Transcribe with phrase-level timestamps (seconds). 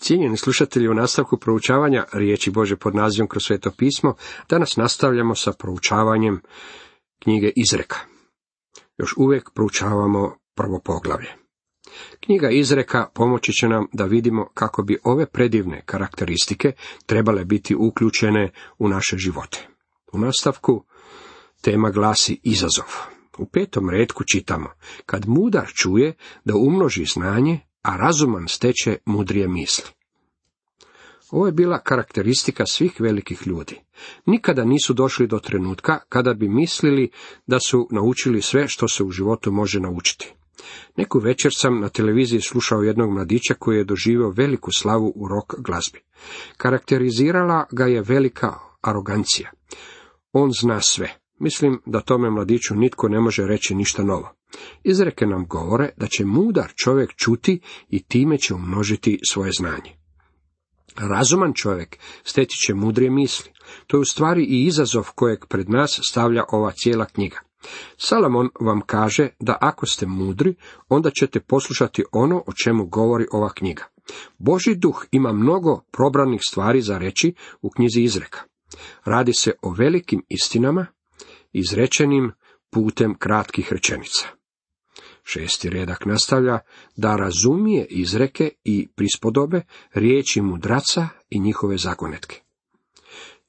[0.00, 4.14] Cijenjeni slušatelji, u nastavku proučavanja riječi Bože pod nazivom kroz sveto pismo,
[4.48, 6.40] danas nastavljamo sa proučavanjem
[7.22, 7.96] knjige Izreka.
[8.98, 11.28] Još uvijek proučavamo prvo poglavlje.
[12.20, 16.72] Knjiga Izreka pomoći će nam da vidimo kako bi ove predivne karakteristike
[17.06, 19.68] trebale biti uključene u naše živote.
[20.12, 20.84] U nastavku
[21.60, 22.86] tema glasi izazov.
[23.38, 24.70] U petom redku čitamo,
[25.06, 26.14] kad mudar čuje
[26.44, 29.90] da umnoži znanje, a razuman steče mudrije misli.
[31.30, 33.80] Ovo je bila karakteristika svih velikih ljudi.
[34.26, 37.10] Nikada nisu došli do trenutka kada bi mislili
[37.46, 40.34] da su naučili sve što se u životu može naučiti.
[40.96, 45.54] Neku večer sam na televiziji slušao jednog mladića koji je doživio veliku slavu u rock
[45.58, 46.00] glazbi.
[46.56, 49.50] Karakterizirala ga je velika arogancija.
[50.32, 51.16] On zna sve.
[51.38, 54.39] Mislim da tome mladiću nitko ne može reći ništa novo.
[54.84, 60.00] Izreke nam govore da će mudar čovjek čuti i time će umnožiti svoje znanje.
[60.96, 63.50] Razuman čovjek steti će mudrije misli.
[63.86, 67.40] To je u stvari i izazov kojeg pred nas stavlja ova cijela knjiga.
[67.96, 70.54] Salamon vam kaže da ako ste mudri,
[70.88, 73.84] onda ćete poslušati ono o čemu govori ova knjiga.
[74.38, 78.40] Boži duh ima mnogo probranih stvari za reći u knjizi izreka.
[79.04, 80.86] Radi se o velikim istinama,
[81.52, 82.32] izrečenim
[82.70, 84.39] putem kratkih rečenica.
[85.32, 86.58] Šesti redak nastavlja
[86.96, 89.62] da razumije izreke i prispodobe
[89.94, 92.40] riječi mudraca i njihove zagonetke.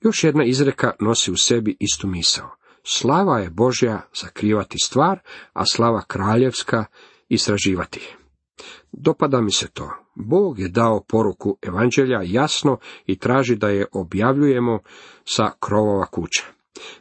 [0.01, 2.49] Još jedna izreka nosi u sebi istu misao.
[2.83, 5.19] Slava je Božja sakrivati stvar,
[5.53, 6.85] a slava kraljevska
[7.29, 8.15] istraživati
[8.91, 9.91] Dopada mi se to.
[10.15, 14.79] Bog je dao poruku evanđelja jasno i traži da je objavljujemo
[15.25, 16.43] sa krovova kuća.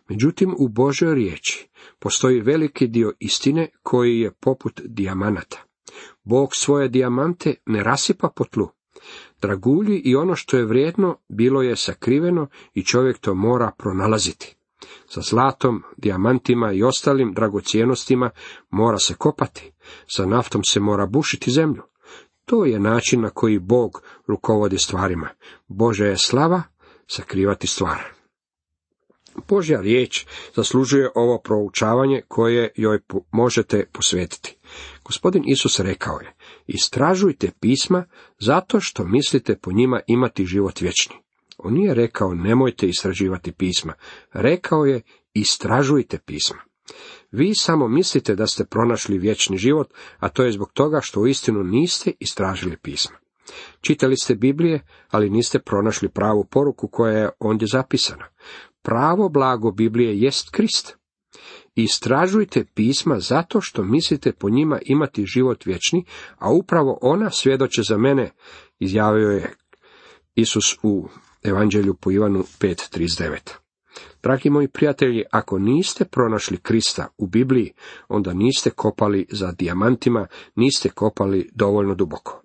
[0.08, 1.68] Međutim, u Božoj riječi
[1.98, 5.58] postoji veliki dio istine koji je poput dijamanata.
[6.24, 8.68] Bog svoje dijamante ne rasipa po tlu.
[9.42, 14.56] Dragulji i ono što je vrijedno bilo je sakriveno i čovjek to mora pronalaziti.
[15.06, 18.30] Sa zlatom, dijamantima i ostalim dragocijenostima
[18.70, 19.72] mora se kopati,
[20.06, 21.82] sa naftom se mora bušiti zemlju.
[22.44, 25.28] To je način na koji Bog rukovodi stvarima.
[25.68, 26.62] Bože je slava
[27.06, 28.19] sakrivati stvar.
[29.48, 33.00] Božja riječ zaslužuje ovo proučavanje koje joj
[33.32, 34.56] možete posvetiti.
[35.04, 36.34] Gospodin Isus rekao je,
[36.66, 38.04] istražujte pisma
[38.38, 41.16] zato što mislite po njima imati život vječni.
[41.58, 43.94] On nije rekao nemojte istraživati pisma,
[44.32, 45.02] rekao je
[45.34, 46.60] istražujte pisma.
[47.30, 51.64] Vi samo mislite da ste pronašli vječni život, a to je zbog toga što uistinu
[51.64, 53.16] niste istražili pisma.
[53.80, 58.26] Čitali ste Biblije, ali niste pronašli pravu poruku koja je ondje zapisana.
[58.82, 60.96] Pravo blago Biblije jest Krist.
[61.74, 66.04] Istražujte pisma zato što mislite po njima imati život vječni,
[66.38, 68.30] a upravo ona svjedoče za mene,
[68.78, 69.54] izjavio je
[70.34, 71.08] Isus u
[71.42, 73.60] Evanđelju po Ivanu 5.39.
[74.22, 77.72] Dragi moji prijatelji, ako niste pronašli Krista u Bibliji,
[78.08, 82.42] onda niste kopali za dijamantima, niste kopali dovoljno duboko.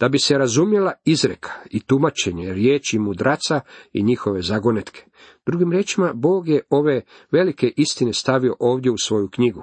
[0.00, 3.60] Da bi se razumjela izreka i tumačenje riječi mudraca
[3.92, 5.04] i njihove zagonetke.
[5.46, 9.62] Drugim riječima, Bog je ove velike istine stavio ovdje u svoju knjigu.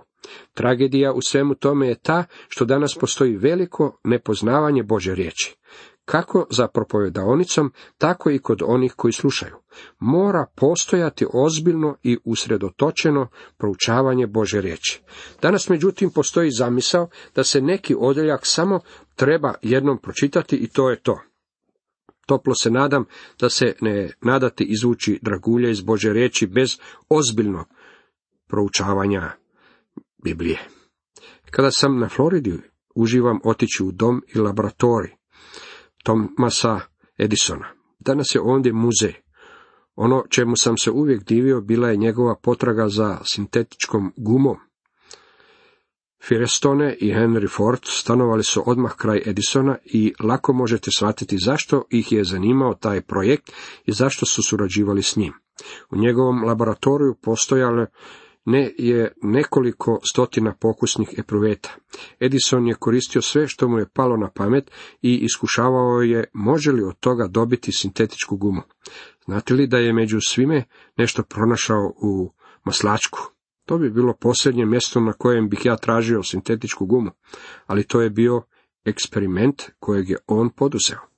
[0.53, 5.55] Tragedija u svemu tome je ta što danas postoji veliko nepoznavanje Bože riječi
[6.05, 9.55] kako za propovedaonicom, tako i kod onih koji slušaju.
[9.99, 15.01] Mora postojati ozbiljno i usredotočeno proučavanje Bože riječi.
[15.41, 18.79] Danas međutim postoji zamisao da se neki odjeljak samo
[19.21, 21.19] treba jednom pročitati i to je to.
[22.25, 23.05] Toplo se nadam
[23.39, 27.65] da se ne nadate izvući dragulje iz Bože riječi bez ozbiljnog
[28.47, 29.31] proučavanja
[30.23, 30.59] Biblije.
[31.51, 32.59] Kada sam na Floridi,
[32.95, 35.11] uživam otići u dom i laboratorij.
[36.03, 36.79] Tomasa
[37.17, 37.67] Edisona.
[37.99, 39.13] Danas je ondje muzej.
[39.95, 44.57] Ono čemu sam se uvijek divio bila je njegova potraga za sintetičkom gumom.
[46.27, 52.11] Firestone i Henry Ford stanovali su odmah kraj Edisona i lako možete shvatiti zašto ih
[52.11, 53.51] je zanimao taj projekt
[53.85, 55.33] i zašto su surađivali s njim.
[55.89, 57.85] U njegovom laboratoriju postojale
[58.45, 61.75] ne je nekoliko stotina pokusnih epruveta.
[62.19, 64.71] Edison je koristio sve što mu je palo na pamet
[65.01, 68.61] i iskušavao je može li od toga dobiti sintetičku gumu.
[69.25, 70.63] Znate li da je među svime
[70.97, 72.33] nešto pronašao u
[72.65, 73.19] maslačku?
[73.65, 77.11] To bi bilo posljednje mjesto na kojem bih ja tražio sintetičku gumu,
[77.65, 78.41] ali to je bio
[78.85, 81.11] eksperiment kojeg je on poduzeo.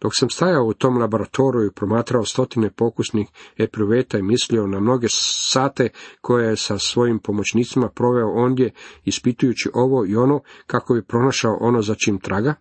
[0.00, 5.06] Dok sam stajao u tom laboratoriju i promatrao stotine pokusnih epruveta i mislio na mnoge
[5.10, 5.88] sate
[6.20, 8.72] koje je sa svojim pomoćnicima proveo ondje,
[9.04, 12.54] ispitujući ovo i ono kako bi pronašao ono za čim traga,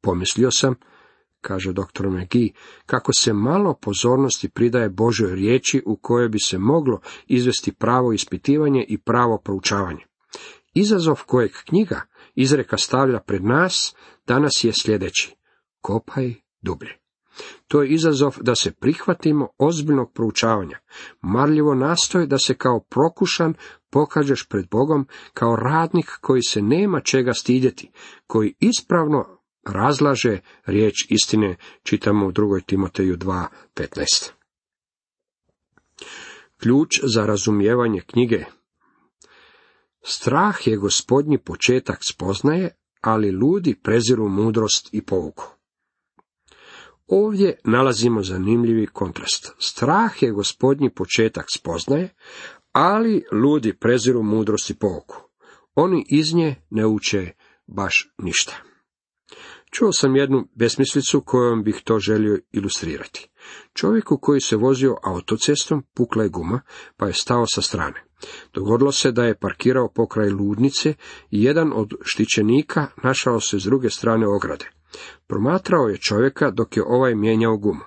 [0.00, 0.74] pomislio sam
[1.42, 2.06] kaže dr.
[2.08, 2.52] McGee,
[2.86, 8.84] kako se malo pozornosti pridaje Božoj riječi u kojoj bi se moglo izvesti pravo ispitivanje
[8.88, 10.04] i pravo proučavanje.
[10.74, 12.00] Izazov kojeg knjiga
[12.34, 13.94] izreka stavlja pred nas
[14.26, 15.36] danas je sljedeći.
[15.80, 17.02] Kopaj dublje.
[17.68, 20.78] To je izazov da se prihvatimo ozbiljnog proučavanja.
[21.20, 23.54] Marljivo nastoje da se kao prokušan
[23.90, 27.90] pokažeš pred Bogom kao radnik koji se nema čega stidjeti,
[28.26, 32.64] koji ispravno razlaže riječ istine, čitamo u 2.
[32.66, 34.30] Timoteju 2.15.
[36.56, 38.44] Ključ za razumijevanje knjige
[40.02, 42.70] Strah je gospodnji početak spoznaje,
[43.00, 45.44] ali ludi preziru mudrost i pouku.
[47.06, 49.52] Ovdje nalazimo zanimljivi kontrast.
[49.58, 52.14] Strah je gospodnji početak spoznaje,
[52.72, 55.16] ali ludi preziru mudrost i pouku.
[55.74, 57.32] Oni iz nje ne uče
[57.66, 58.71] baš ništa.
[59.74, 63.28] Čuo sam jednu besmislicu kojom bih to želio ilustrirati.
[63.74, 66.60] Čovjeku koji se vozio autocestom pukla je guma,
[66.96, 68.04] pa je stao sa strane.
[68.54, 70.94] Dogodilo se da je parkirao pokraj ludnice
[71.30, 74.70] i jedan od štićenika našao se s druge strane ograde.
[75.26, 77.84] Promatrao je čovjeka dok je ovaj mijenjao gumu.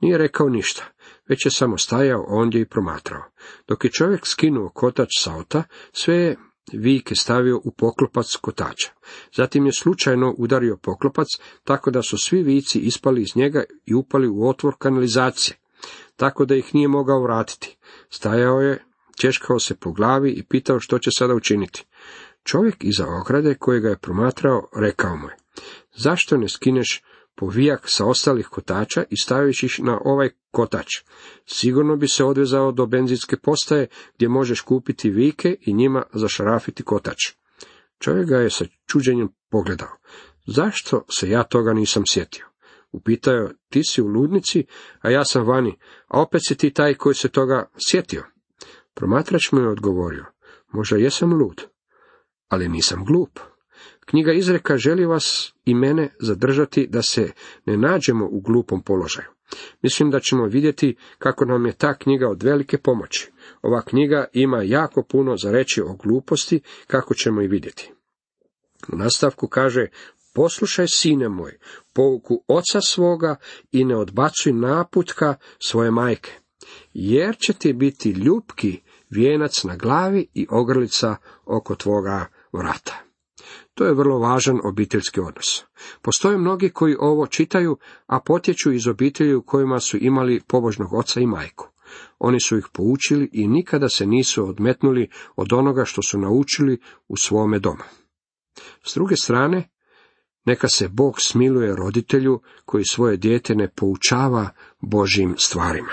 [0.00, 0.84] Nije rekao ništa,
[1.28, 3.22] već je samo stajao ondje i promatrao.
[3.68, 5.62] Dok je čovjek skinuo kotač s auta,
[5.92, 6.36] sve je
[6.72, 8.90] vike stavio u poklopac kotača.
[9.34, 11.28] Zatim je slučajno udario poklopac,
[11.64, 15.56] tako da su svi vici ispali iz njega i upali u otvor kanalizacije,
[16.16, 17.76] tako da ih nije mogao vratiti.
[18.10, 18.84] Stajao je,
[19.16, 21.84] češkao se po glavi i pitao što će sada učiniti.
[22.44, 25.36] Čovjek iza ograde kojega je promatrao rekao mu je,
[25.94, 27.02] zašto ne skineš
[27.36, 30.88] povijak sa ostalih kotača i staviš ih na ovaj kotač.
[31.46, 33.86] Sigurno bi se odvezao do benzinske postaje
[34.16, 37.18] gdje možeš kupiti vike i njima zašarafiti kotač.
[37.98, 39.96] Čovjek ga je sa čuđenjem pogledao.
[40.46, 42.46] Zašto se ja toga nisam sjetio?
[42.92, 44.66] Upitao je, ti si u ludnici,
[45.00, 45.78] a ja sam vani,
[46.08, 48.24] a opet si ti taj koji se toga sjetio.
[48.94, 50.24] Promatrač mu je odgovorio,
[50.72, 51.62] možda jesam lud,
[52.48, 53.38] ali nisam glup.
[54.04, 57.32] Knjiga izreka želi vas i mene zadržati da se
[57.66, 59.28] ne nađemo u glupom položaju.
[59.82, 63.32] Mislim da ćemo vidjeti kako nam je ta knjiga od velike pomoći.
[63.62, 67.92] Ova knjiga ima jako puno za reći o gluposti, kako ćemo i vidjeti.
[68.92, 69.86] U nastavku kaže,
[70.34, 71.58] poslušaj sine moj,
[71.92, 73.36] pouku oca svoga
[73.72, 76.32] i ne odbacuj naputka svoje majke,
[76.92, 83.03] jer će ti biti ljubki vijenac na glavi i ogrlica oko tvoga vrata.
[83.74, 85.64] To je vrlo važan obiteljski odnos.
[86.02, 91.20] Postoje mnogi koji ovo čitaju, a potječu iz obitelji u kojima su imali pobožnog oca
[91.20, 91.68] i majku.
[92.18, 97.16] Oni su ih poučili i nikada se nisu odmetnuli od onoga što su naučili u
[97.16, 97.84] svome doma.
[98.84, 99.70] S druge strane,
[100.44, 104.48] neka se Bog smiluje roditelju koji svoje dijete ne poučava
[104.80, 105.92] Božim stvarima.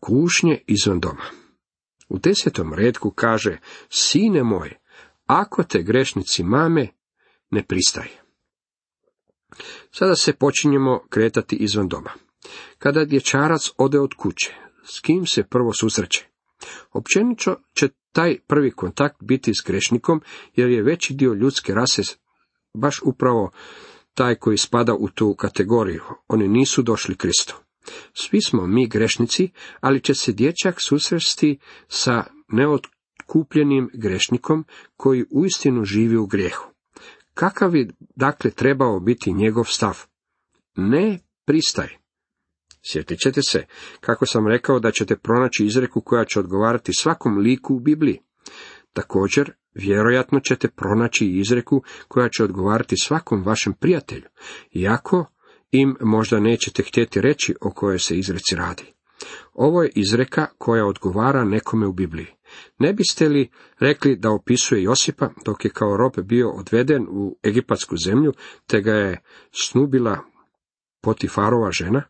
[0.00, 1.24] Kušnje izvan doma.
[2.08, 3.58] U desetom redku kaže,
[3.88, 4.74] sine moj,
[5.26, 6.88] ako te grešnici mame,
[7.50, 8.22] ne pristaje.
[9.90, 12.10] Sada se počinjemo kretati izvan doma.
[12.78, 14.54] Kada dječarac ode od kuće,
[14.84, 16.26] s kim se prvo susreće?
[16.92, 20.20] Općenito će taj prvi kontakt biti s grešnikom,
[20.54, 22.02] jer je veći dio ljudske rase
[22.74, 23.50] baš upravo
[24.14, 26.02] taj koji spada u tu kategoriju.
[26.28, 27.56] Oni nisu došli Kristu.
[28.12, 29.50] Svi smo mi grešnici,
[29.80, 32.86] ali će se dječak susresti sa neot
[33.26, 34.64] kupljenim grešnikom
[34.96, 36.70] koji uistinu živi u grijehu.
[37.34, 39.98] Kakav bi dakle trebao biti njegov stav?
[40.76, 41.88] Ne pristaj.
[42.86, 43.66] Sjetit ćete se,
[44.00, 48.20] kako sam rekao da ćete pronaći izreku koja će odgovarati svakom liku u Bibliji.
[48.92, 54.28] Također, vjerojatno ćete pronaći izreku koja će odgovarati svakom vašem prijatelju,
[54.72, 55.26] iako
[55.70, 58.94] im možda nećete htjeti reći o kojoj se izreci radi.
[59.54, 62.33] Ovo je izreka koja odgovara nekome u Bibliji.
[62.78, 67.96] Ne biste li rekli da opisuje Josipa dok je kao rob bio odveden u egipatsku
[67.96, 68.32] zemlju,
[68.66, 70.18] te ga je snubila
[71.00, 72.02] Potifarova žena?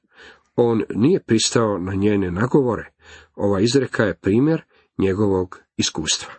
[0.57, 2.93] On nije pristao na njene nagovore.
[3.35, 4.63] Ova izreka je primjer
[4.99, 6.33] njegovog iskustva.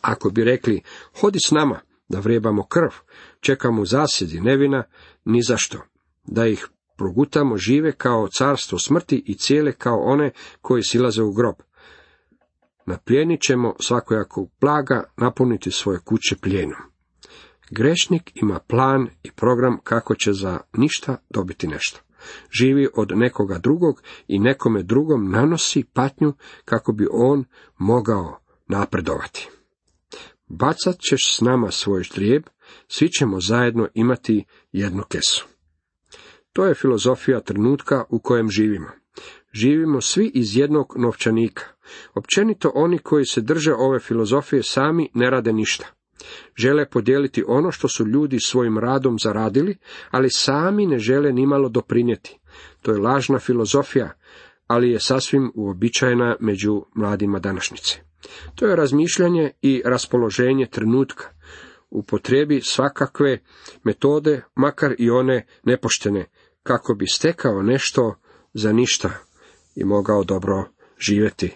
[0.00, 0.82] Ako bi rekli,
[1.20, 2.90] hodi s nama, da vrijebamo krv,
[3.40, 4.84] čekamo zasjedi nevina,
[5.24, 5.78] ni zašto,
[6.24, 11.54] da ih progutamo žive kao carstvo smrti i cijele kao one koji silaze u grob.
[12.86, 16.80] Naplijenit ćemo svakojakog blaga napuniti svoje kuće plijenom.
[17.70, 22.00] Grešnik ima plan i program kako će za ništa dobiti nešto.
[22.58, 26.32] Živi od nekoga drugog i nekome drugom nanosi patnju
[26.64, 27.44] kako bi on
[27.78, 29.48] mogao napredovati.
[30.48, 32.42] Bacat ćeš s nama svoj ždrijeb
[32.88, 35.46] svi ćemo zajedno imati jednu kesu.
[36.52, 38.88] To je filozofija trenutka u kojem živimo.
[39.54, 41.64] Živimo svi iz jednog novčanika.
[42.14, 45.86] Općenito oni koji se drže ove filozofije sami ne rade ništa.
[46.56, 49.76] Žele podijeliti ono što su ljudi svojim radom zaradili,
[50.10, 52.38] ali sami ne žele nimalo doprinijeti.
[52.82, 54.12] To je lažna filozofija,
[54.66, 58.00] ali je sasvim uobičajena među mladima današnjice.
[58.54, 61.24] To je razmišljanje i raspoloženje trenutka.
[61.90, 63.38] U potrebi svakakve
[63.84, 66.26] metode, makar i one nepoštene,
[66.62, 68.14] kako bi stekao nešto
[68.54, 69.10] za ništa
[69.74, 70.64] i mogao dobro
[70.98, 71.54] živjeti,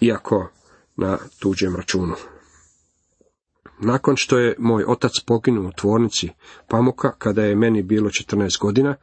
[0.00, 0.48] iako
[0.96, 2.14] na tuđem računu.
[3.80, 6.30] Nakon što je moj otac poginuo u tvornici
[6.68, 8.96] pamuka, kada je meni bilo 14 godina,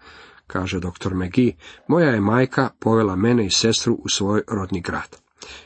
[0.48, 1.14] kaže dr.
[1.14, 1.56] McGee,
[1.88, 5.18] moja je majka povela mene i sestru u svoj rodni grad.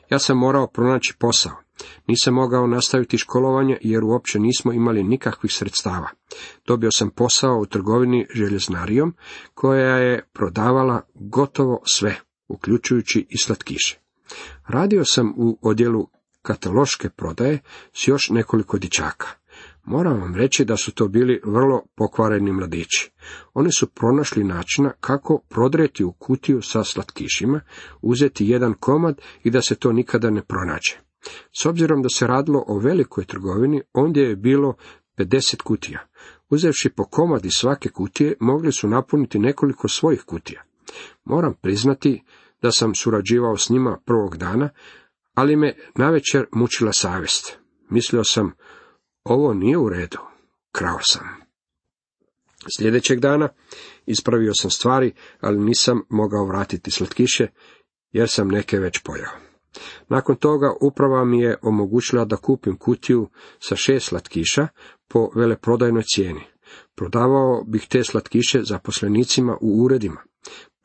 [0.10, 1.56] Ja sam morao pronaći posao.
[2.08, 6.10] Nisam mogao nastaviti školovanje jer uopće nismo imali nikakvih sredstava.
[6.66, 9.16] Dobio sam posao u trgovini željeznarijom
[9.54, 14.00] koja je prodavala gotovo sve, uključujući i slatkiše.
[14.68, 16.08] Radio sam u odjelu
[16.41, 17.60] kataloške prodaje
[17.94, 19.27] s još nekoliko dičaka.
[19.84, 23.12] Moram vam reći da su to bili vrlo pokvareni mladići.
[23.53, 27.62] Oni su pronašli načina kako prodreti u kutiju sa slatkišima,
[28.01, 30.98] uzeti jedan komad i da se to nikada ne pronađe.
[31.62, 34.74] S obzirom da se radilo o velikoj trgovini, ondje je bilo
[35.18, 36.08] 50 kutija.
[36.50, 40.63] Uzevši po komadi svake kutije, mogli su napuniti nekoliko svojih kutija.
[41.24, 42.24] Moram priznati
[42.62, 44.69] da sam surađivao s njima prvog dana,
[45.34, 47.58] ali me navečer mučila savjest.
[47.89, 48.51] Mislio sam,
[49.24, 50.17] ovo nije u redu,
[50.72, 51.27] krao sam.
[52.77, 53.50] Sljedećeg dana
[54.05, 57.48] ispravio sam stvari, ali nisam mogao vratiti slatkiše,
[58.12, 59.31] jer sam neke već pojao.
[60.10, 63.29] Nakon toga uprava mi je omogućila da kupim kutiju
[63.60, 64.67] sa šest slatkiša
[65.08, 66.43] po veleprodajnoj cijeni.
[66.96, 70.22] Prodavao bih te slatkiše zaposlenicima u uredima.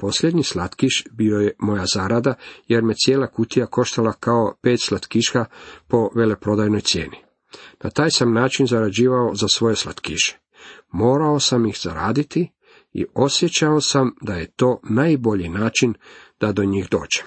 [0.05, 2.35] Posljednji slatkiš bio je moja zarada,
[2.69, 5.45] jer me cijela kutija koštala kao pet slatkiša
[5.89, 7.17] po veleprodajnoj cijeni.
[7.83, 10.39] Na taj sam način zarađivao za svoje slatkiše.
[10.93, 12.53] Morao sam ih zaraditi
[12.93, 15.95] i osjećao sam da je to najbolji način
[16.41, 17.25] da do njih dođem.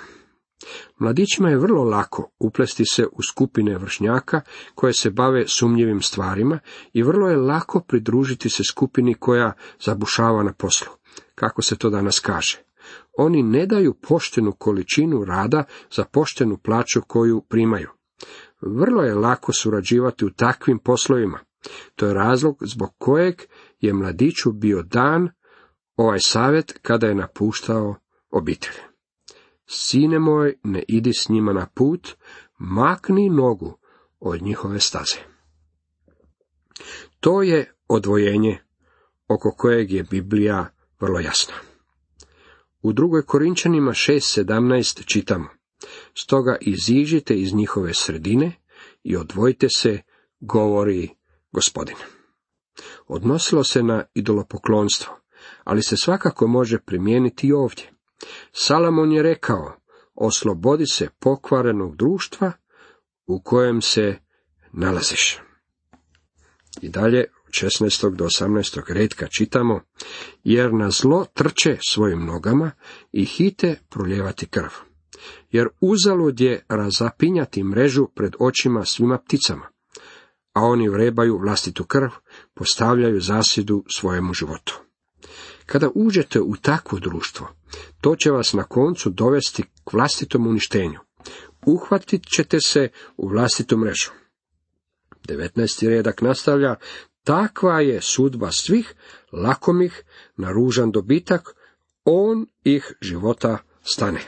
[0.99, 4.41] Mladićima je vrlo lako uplesti se u skupine vršnjaka
[4.75, 6.59] koje se bave sumnjivim stvarima
[6.93, 9.53] i vrlo je lako pridružiti se skupini koja
[9.85, 10.93] zabušava na poslu,
[11.35, 12.66] kako se to danas kaže.
[13.17, 17.89] Oni ne daju poštenu količinu rada za poštenu plaću koju primaju.
[18.61, 21.39] Vrlo je lako surađivati u takvim poslovima.
[21.95, 23.35] To je razlog zbog kojeg
[23.79, 25.29] je mladiću bio dan
[25.95, 27.95] ovaj savjet kada je napuštao
[28.29, 28.75] obitelj.
[29.65, 32.15] Sine moj, ne idi s njima na put,
[32.59, 33.77] makni nogu
[34.19, 35.17] od njihove staze.
[37.19, 38.59] To je odvojenje
[39.27, 41.53] oko kojeg je Biblija vrlo jasna.
[42.81, 45.47] U drugoj Korinčanima 6.17 čitamo.
[46.13, 48.51] Stoga iziđite iz njihove sredine
[49.03, 50.01] i odvojite se,
[50.39, 51.09] govori
[51.51, 51.95] gospodin.
[53.07, 55.19] Odnosilo se na idolopoklonstvo,
[55.63, 57.91] ali se svakako može primijeniti i ovdje.
[58.51, 59.73] Salamon je rekao,
[60.15, 62.51] oslobodi se pokvarenog društva
[63.27, 64.15] u kojem se
[64.71, 65.39] nalaziš.
[66.81, 68.15] I dalje, 16.
[68.15, 68.93] do 18.
[68.93, 69.81] redka čitamo,
[70.43, 72.71] jer na zlo trče svojim nogama
[73.11, 74.69] i hite proljevati krv.
[75.51, 79.67] Jer uzalud je razapinjati mrežu pred očima svima pticama,
[80.53, 82.09] a oni vrebaju vlastitu krv,
[82.53, 84.81] postavljaju zasjedu svojemu životu.
[85.65, 87.47] Kada uđete u takvo društvo,
[88.01, 90.99] to će vas na koncu dovesti k vlastitom uništenju.
[91.65, 94.11] Uhvatit ćete se u vlastitu mrežu.
[95.27, 95.89] 19.
[95.89, 96.75] redak nastavlja,
[97.27, 98.93] takva je sudba svih
[99.31, 100.03] lakomih
[100.37, 101.55] na ružan dobitak,
[102.05, 104.21] on ih života stane.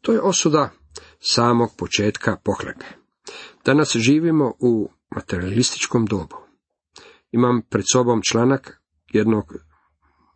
[0.00, 0.70] To je osuda
[1.20, 2.86] samog početka pohlepe.
[3.64, 6.36] Danas živimo u materialističkom dobu.
[7.32, 9.54] Imam pred sobom članak jednog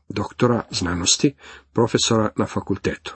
[0.08, 1.34] doktora znanosti,
[1.72, 3.14] profesora na fakultetu.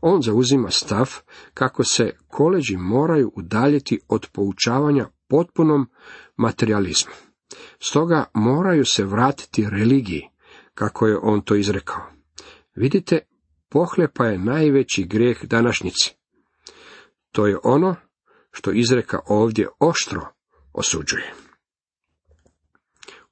[0.00, 1.10] On zauzima stav
[1.54, 5.90] kako se koleđi moraju udaljiti od poučavanja potpunom
[6.36, 7.25] materializmu.
[7.80, 10.28] Stoga moraju se vratiti religiji,
[10.74, 12.02] kako je on to izrekao.
[12.74, 13.18] Vidite,
[13.68, 16.14] pohlepa je najveći grijeh današnjici.
[17.32, 17.96] To je ono
[18.52, 20.26] što izreka ovdje oštro
[20.72, 21.34] osuđuje.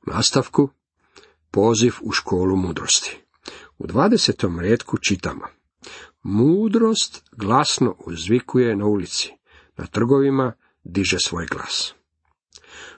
[0.07, 0.69] U nastavku
[1.51, 3.21] poziv u školu mudrosti.
[3.79, 5.47] U dvadesetom redku čitamo.
[6.23, 9.33] Mudrost glasno uzvikuje na ulici,
[9.77, 10.53] na trgovima
[10.85, 11.95] diže svoj glas.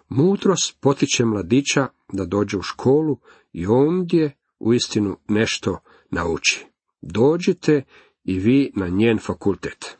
[0.08, 3.18] Mudrost potiče mladića da dođe u školu
[3.52, 5.78] i ondje uistinu nešto
[6.10, 6.66] nauči.
[7.00, 7.82] Dođite
[8.24, 9.96] i vi na njen fakultet.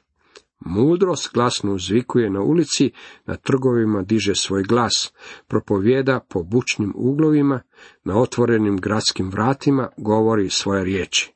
[0.60, 2.90] Mudrost glasno uzvikuje na ulici,
[3.26, 5.12] na trgovima diže svoj glas,
[5.46, 7.60] propovjeda po bučnim uglovima,
[8.04, 11.32] na otvorenim gradskim vratima govori svoje riječi.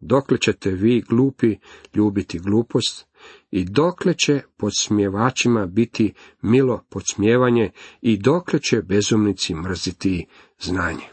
[0.00, 1.56] Dokle ćete vi, glupi,
[1.94, 3.09] ljubiti glupost,
[3.50, 6.12] i dokle će podsmjevačima biti
[6.42, 10.26] milo podsmijevanje, i dokle će bezumnici mrziti
[10.60, 11.04] znanje.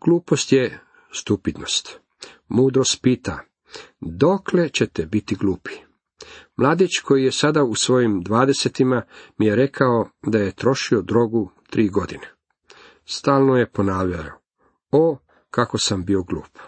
[0.00, 0.80] Glupost je
[1.12, 2.00] stupidnost.
[2.48, 3.40] Mudrost pita,
[4.00, 5.72] dokle ćete biti glupi?
[6.56, 9.02] Mladić koji je sada u svojim dvadesetima
[9.38, 12.32] mi je rekao da je trošio drogu tri godine.
[13.04, 14.40] Stalno je ponavljao,
[14.90, 15.18] o,
[15.50, 16.58] kako sam bio glup.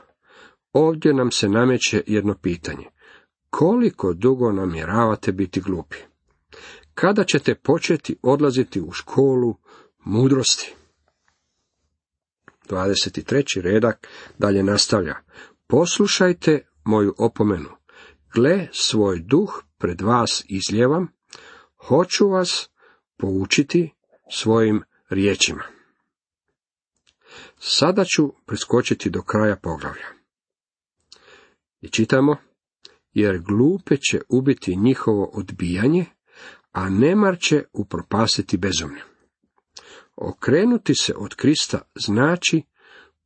[0.72, 2.86] Ovdje nam se nameće jedno pitanje.
[3.50, 5.96] Koliko dugo namjeravate biti glupi?
[6.94, 9.56] Kada ćete početi odlaziti u školu
[10.04, 10.74] mudrosti?
[12.68, 13.60] 23.
[13.60, 15.14] redak dalje nastavlja.
[15.66, 17.68] Poslušajte moju opomenu.
[18.34, 21.08] Gle, svoj duh pred vas izljevam,
[21.76, 22.70] hoću vas
[23.16, 23.94] poučiti
[24.30, 25.62] svojim riječima.
[27.58, 30.06] Sada ću preskočiti do kraja poglavlja.
[31.80, 32.36] I čitamo,
[33.20, 36.04] jer glupe će ubiti njihovo odbijanje,
[36.72, 39.02] a nemar će upropasiti bezumne.
[40.16, 42.62] Okrenuti se od Krista znači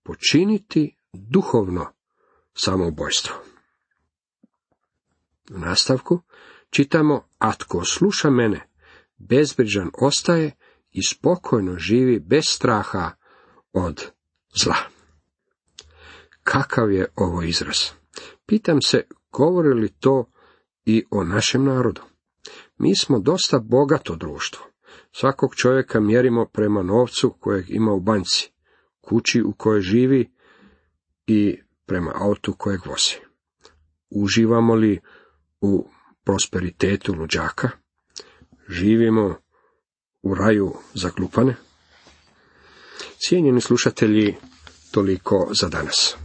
[0.03, 1.93] počiniti duhovno
[2.55, 3.35] samoubojstvo.
[5.55, 6.21] U nastavku
[6.71, 8.69] čitamo, a tko sluša mene,
[9.17, 10.53] bezbrižan ostaje
[10.91, 13.11] i spokojno živi bez straha
[13.73, 14.11] od
[14.63, 14.77] zla.
[16.43, 17.77] Kakav je ovo izraz?
[18.47, 20.31] Pitam se, govori li to
[20.85, 22.01] i o našem narodu?
[22.79, 24.65] Mi smo dosta bogato društvo.
[25.12, 28.53] Svakog čovjeka mjerimo prema novcu kojeg ima u banci,
[29.01, 30.31] kući u kojoj živi
[31.27, 33.17] i prema autu kojeg vozi.
[34.11, 35.00] Uživamo li
[35.61, 35.89] u
[36.25, 37.71] prosperitetu luđaka?
[38.69, 39.37] Živimo
[40.23, 41.54] u raju za glupane?
[43.19, 44.37] Cijenjeni slušatelji,
[44.91, 46.22] toliko za danas.